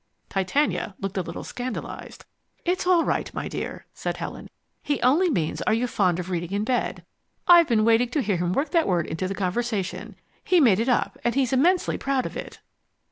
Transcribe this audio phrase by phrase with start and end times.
[0.29, 2.25] Titania looked a little scandalized.
[2.65, 4.49] "It's all right, my dear," said Helen.
[4.81, 7.05] "He only means are you fond of reading in bed.
[7.47, 10.15] I've been waiting to hear him work that word into the conversation.
[10.43, 12.59] He made it up, and he's immensely proud of it."